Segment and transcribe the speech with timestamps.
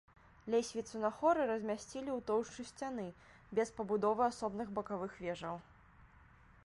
[0.53, 3.05] Лесвіцу на хоры размясцілі ў тоўшчы сцяны
[3.59, 5.55] без пабудовы асобных бакавых вежаў.